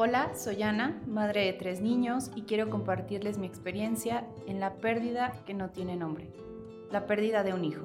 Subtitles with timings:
[0.00, 5.32] Hola, soy Ana, madre de tres niños y quiero compartirles mi experiencia en la pérdida
[5.44, 6.30] que no tiene nombre,
[6.92, 7.84] la pérdida de un hijo.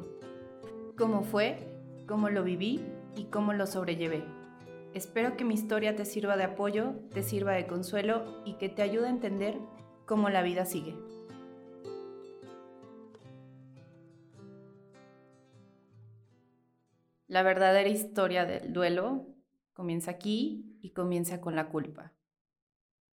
[0.96, 1.58] ¿Cómo fue?
[2.08, 2.86] ¿Cómo lo viví?
[3.16, 4.24] ¿Y cómo lo sobrellevé?
[4.94, 8.84] Espero que mi historia te sirva de apoyo, te sirva de consuelo y que te
[8.84, 9.58] ayude a entender
[10.06, 10.96] cómo la vida sigue.
[17.26, 19.26] La verdadera historia del duelo
[19.74, 22.14] comienza aquí y comienza con la culpa.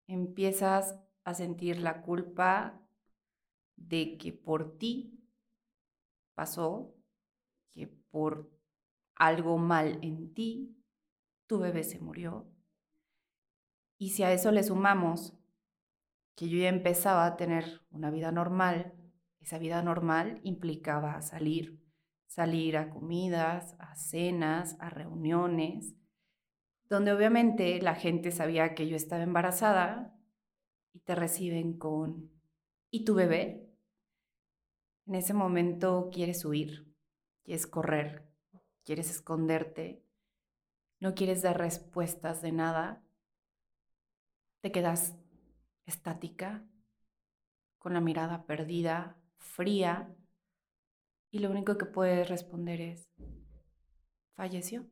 [0.07, 2.81] Empiezas a sentir la culpa
[3.75, 5.23] de que por ti
[6.33, 6.95] pasó,
[7.69, 8.51] que por
[9.13, 10.83] algo mal en ti,
[11.45, 12.51] tu bebé se murió.
[13.99, 15.37] Y si a eso le sumamos
[16.35, 18.95] que yo ya empezaba a tener una vida normal,
[19.41, 21.85] esa vida normal implicaba salir,
[22.25, 25.98] salir a comidas, a cenas, a reuniones,
[26.89, 30.15] donde obviamente la gente sabía que yo estaba embarazada
[30.91, 32.31] y te reciben con,
[32.89, 33.69] ¿y tu bebé?
[35.05, 36.91] En ese momento quieres huir,
[37.43, 38.27] quieres correr,
[38.83, 40.03] quieres esconderte,
[40.99, 43.03] no quieres dar respuestas de nada,
[44.61, 45.15] te quedas
[45.85, 46.65] estática,
[47.77, 50.13] con la mirada perdida, fría,
[51.31, 53.09] y lo único que puedes responder es,
[54.35, 54.87] falleció.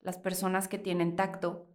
[0.00, 1.68] Las personas que tienen tacto,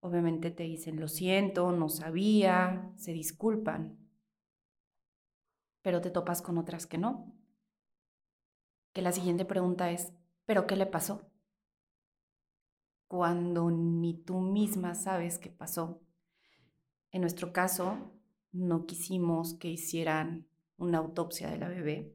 [0.00, 3.96] obviamente te dicen, lo siento, no sabía, se disculpan,
[5.82, 7.32] pero te topas con otras que no.
[8.92, 10.12] Que la siguiente pregunta es,
[10.44, 11.30] ¿pero qué le pasó?
[13.06, 16.02] Cuando ni tú misma sabes qué pasó.
[17.10, 18.12] En nuestro caso,
[18.52, 22.14] no quisimos que hicieran una autopsia de la bebé.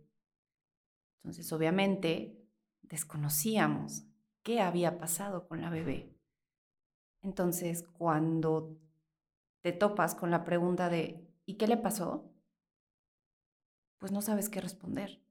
[1.17, 2.37] Entonces, obviamente,
[2.81, 4.05] desconocíamos
[4.43, 6.13] qué había pasado con la bebé.
[7.21, 8.77] Entonces, cuando
[9.61, 12.29] te topas con la pregunta de ¿y qué le pasó?
[13.97, 15.21] Pues no sabes qué responder.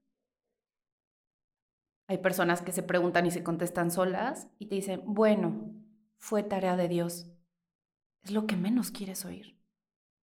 [2.08, 5.74] Hay personas que se preguntan y se contestan solas y te dicen, bueno,
[6.18, 7.30] fue tarea de Dios.
[8.22, 9.58] Es lo que menos quieres oír.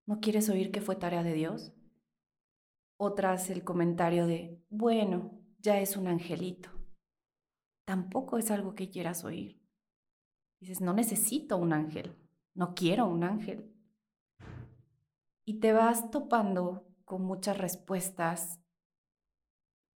[0.06, 1.74] ¿No quieres oír que fue tarea de Dios?
[2.98, 6.77] Otras el comentario de, bueno, ya es un angelito
[7.88, 9.64] tampoco es algo que quieras oír.
[10.60, 12.18] Dices, no necesito un ángel,
[12.54, 13.74] no quiero un ángel.
[15.46, 18.60] Y te vas topando con muchas respuestas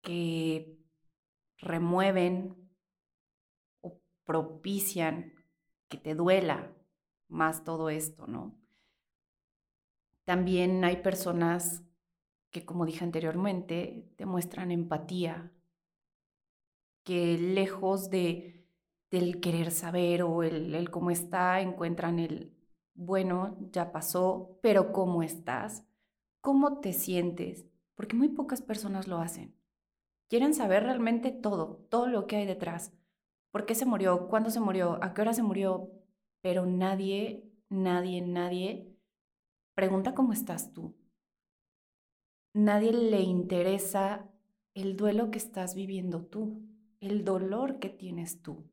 [0.03, 0.79] que
[1.59, 2.71] remueven
[3.81, 5.35] o propician
[5.89, 6.73] que te duela
[7.27, 8.57] más todo esto, ¿no?
[10.25, 11.83] También hay personas
[12.53, 15.53] que, como dije anteriormente, te muestran empatía,
[17.05, 18.67] que lejos de,
[19.11, 22.53] del querer saber o el, el cómo está, encuentran el,
[22.95, 25.85] bueno, ya pasó, pero ¿cómo estás?
[26.41, 27.67] ¿Cómo te sientes?
[27.95, 29.55] Porque muy pocas personas lo hacen.
[30.29, 32.93] Quieren saber realmente todo, todo lo que hay detrás.
[33.51, 34.29] ¿Por qué se murió?
[34.29, 35.03] ¿Cuándo se murió?
[35.03, 35.91] ¿A qué hora se murió?
[36.41, 38.97] Pero nadie, nadie, nadie
[39.75, 40.95] pregunta cómo estás tú.
[42.53, 44.29] Nadie le interesa
[44.75, 46.63] el duelo que estás viviendo tú
[47.01, 48.71] el dolor que tienes tú.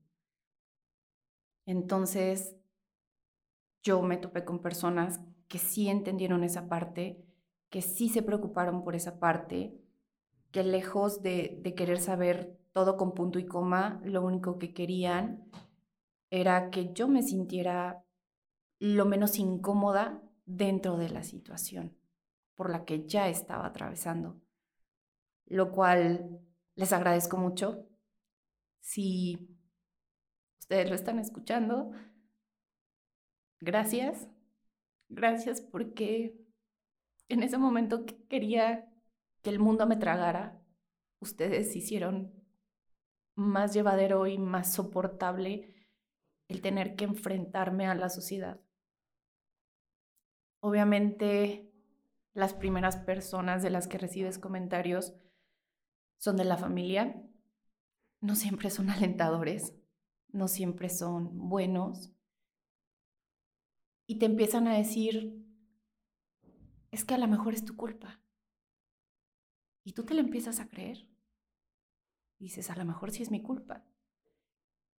[1.66, 2.56] Entonces,
[3.84, 7.24] yo me topé con personas que sí entendieron esa parte,
[7.70, 9.78] que sí se preocuparon por esa parte,
[10.52, 15.50] que lejos de, querer saber todo con punto y coma, lo único que querían
[16.30, 18.04] era que yo me sintiera
[18.80, 21.98] lo menos incómoda dentro de la situación
[22.56, 24.40] por la que ya estaba atravesando,
[25.46, 26.40] lo cual
[26.76, 27.87] les agradezco mucho
[28.80, 29.58] si
[30.60, 31.92] ustedes lo están escuchando,
[33.60, 34.28] gracias.
[35.10, 36.38] Gracias porque
[37.30, 38.90] en ese momento que quería
[39.42, 40.62] que el mundo me tragara,
[41.20, 42.34] ustedes hicieron
[43.36, 45.76] más llevadero y más soportable
[46.48, 48.60] el tener que enfrentarme a la sociedad.
[50.60, 51.72] Obviamente,
[52.34, 55.14] las primeras personas de las que recibes comentarios
[56.18, 57.22] son de la familia,
[58.22, 59.76] no siempre son alentadores,
[60.30, 62.14] no siempre son buenos.
[64.06, 65.46] Y te empiezan a decir,
[66.92, 68.22] es que a lo mejor es tu culpa.
[69.84, 71.10] Y tú te la empiezas a creer.
[72.40, 73.84] dices, a lo mejor sí es mi culpa.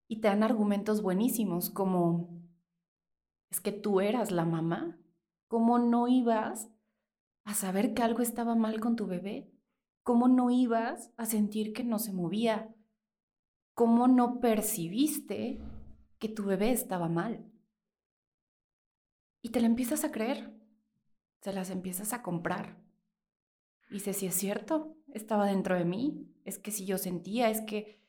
[0.07, 2.41] Y te dan argumentos buenísimos como,
[3.51, 4.99] es que tú eras la mamá.
[5.47, 6.71] ¿Cómo no ibas
[7.43, 9.51] a saber que algo estaba mal con tu bebé?
[10.03, 12.75] ¿Cómo no ibas a sentir que no se movía?
[13.79, 15.57] ¿Cómo no percibiste
[16.19, 17.49] que tu bebé estaba mal?
[19.41, 20.53] Y te la empiezas a creer,
[21.39, 22.77] se las empiezas a comprar.
[23.89, 27.61] Y dices, si es cierto, estaba dentro de mí, es que si yo sentía, es
[27.61, 28.03] que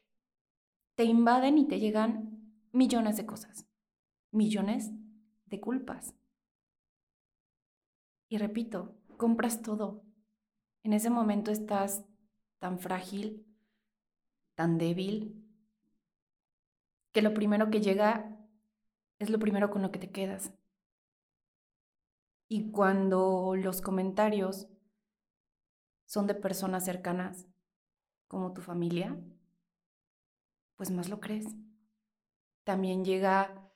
[0.96, 3.64] te invaden y te llegan millones de cosas,
[4.32, 4.90] millones
[5.44, 6.16] de culpas.
[8.28, 10.02] Y repito, compras todo.
[10.82, 12.04] En ese momento estás
[12.58, 13.46] tan frágil,
[14.56, 15.39] tan débil,
[17.12, 18.36] que lo primero que llega
[19.18, 20.52] es lo primero con lo que te quedas.
[22.48, 24.68] Y cuando los comentarios
[26.06, 27.46] son de personas cercanas,
[28.26, 29.16] como tu familia,
[30.76, 31.46] pues más lo crees.
[32.64, 33.70] También llega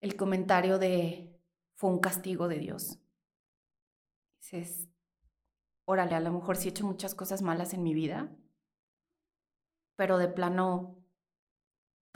[0.00, 1.36] el comentario de
[1.74, 2.98] fue un castigo de Dios.
[4.40, 4.88] Dices,
[5.84, 8.34] órale, a lo mejor sí he hecho muchas cosas malas en mi vida,
[9.96, 10.95] pero de plano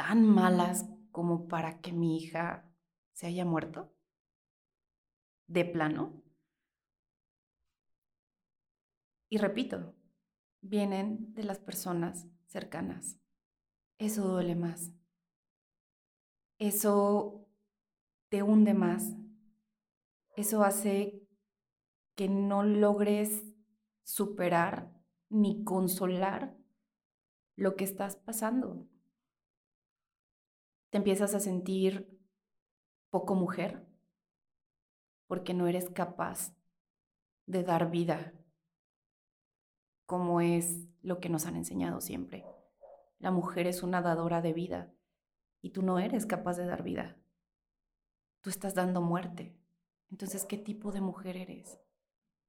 [0.01, 2.65] tan malas como para que mi hija
[3.13, 3.93] se haya muerto.
[5.47, 6.23] De plano.
[9.29, 9.95] Y repito,
[10.63, 13.19] vienen de las personas cercanas.
[13.99, 14.91] Eso duele más.
[16.57, 17.47] Eso
[18.31, 19.15] te hunde más.
[20.35, 21.29] Eso hace
[22.15, 23.45] que no logres
[24.03, 24.99] superar
[25.29, 26.57] ni consolar
[27.55, 28.89] lo que estás pasando.
[30.91, 32.21] Te empiezas a sentir
[33.11, 33.87] poco mujer
[35.27, 36.53] porque no eres capaz
[37.47, 38.33] de dar vida
[40.07, 42.45] como es lo que nos han enseñado siempre.
[43.21, 44.93] La mujer es una dadora de vida
[45.63, 47.17] y tú no eres capaz de dar vida.
[48.41, 49.57] Tú estás dando muerte.
[50.11, 51.79] Entonces, ¿qué tipo de mujer eres?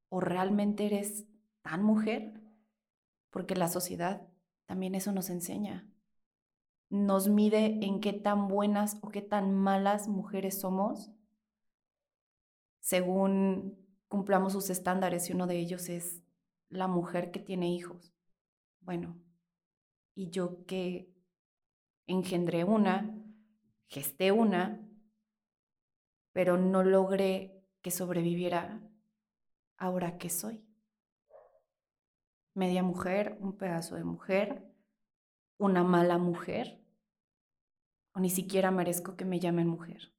[0.09, 1.27] ¿O realmente eres
[1.61, 2.41] tan mujer?
[3.29, 4.27] Porque la sociedad
[4.65, 5.90] también eso nos enseña.
[6.91, 11.11] Nos mide en qué tan buenas o qué tan malas mujeres somos
[12.81, 13.77] según
[14.09, 16.21] cumplamos sus estándares y uno de ellos es
[16.67, 18.13] la mujer que tiene hijos.
[18.81, 19.17] Bueno,
[20.15, 21.13] y yo que
[22.07, 23.17] engendré una,
[23.87, 24.85] gesté una,
[26.33, 28.81] pero no logré que sobreviviera
[29.77, 30.65] ahora que soy.
[32.53, 34.65] Media mujer, un pedazo de mujer,
[35.57, 36.80] una mala mujer,
[38.13, 40.13] o ni siquiera merezco que me llamen mujer.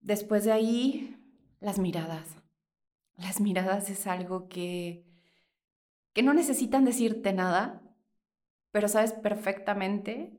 [0.00, 1.16] Después de ahí,
[1.60, 2.36] las miradas.
[3.16, 5.04] Las miradas es algo que,
[6.12, 7.82] que no necesitan decirte nada,
[8.70, 10.38] pero sabes perfectamente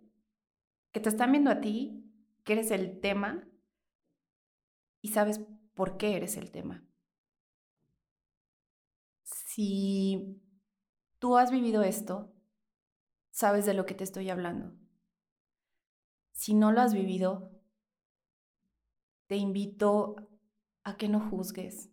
[0.91, 2.03] que te están viendo a ti,
[2.43, 3.47] que eres el tema
[5.01, 5.41] y sabes
[5.73, 6.83] por qué eres el tema.
[9.23, 10.41] Si
[11.19, 12.33] tú has vivido esto,
[13.37, 14.73] sabes de lo que te estoy hablando.
[16.33, 17.51] Si no lo has vivido,
[19.27, 20.15] te invito
[20.83, 21.91] a que no juzgues,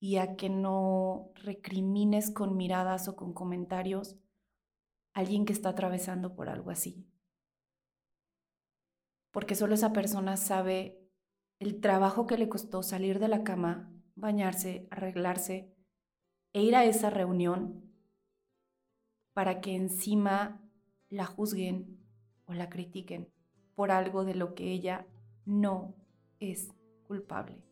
[0.00, 4.16] y a que no recrimines con miradas o con comentarios
[5.12, 7.06] a alguien que está atravesando por algo así.
[9.32, 11.10] Porque solo esa persona sabe
[11.58, 15.76] el trabajo que le costó salir de la cama, bañarse, arreglarse
[16.52, 17.89] e ir a esa reunión
[19.32, 20.60] para que encima
[21.08, 21.98] la juzguen
[22.46, 23.28] o la critiquen
[23.74, 25.06] por algo de lo que ella
[25.44, 25.94] no
[26.38, 26.70] es
[27.06, 27.62] culpable.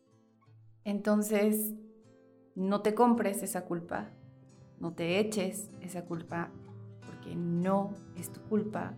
[0.83, 1.73] Entonces,
[2.55, 4.09] no te compres esa culpa,
[4.79, 6.51] no te eches esa culpa,
[7.05, 8.95] porque no es tu culpa.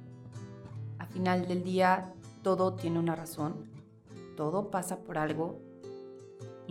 [1.00, 2.14] A final del día,
[2.44, 3.70] todo tiene una razón,
[4.36, 5.60] todo pasa por algo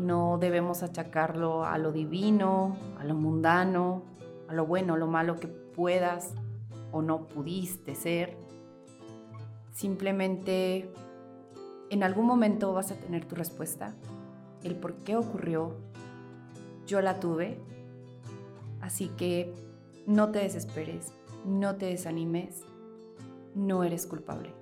[0.01, 4.03] no debemos achacarlo a lo divino, a lo mundano,
[4.49, 6.35] a lo bueno, lo malo que puedas
[6.93, 8.37] o no pudiste ser.
[9.73, 10.93] Simplemente
[11.91, 13.95] en algún momento vas a tener tu respuesta,
[14.63, 15.77] el por qué ocurrió,
[16.87, 17.61] yo la tuve,
[18.81, 19.53] así que
[20.07, 21.13] no te desesperes,
[21.45, 22.63] no te desanimes,
[23.55, 24.60] no eres culpable.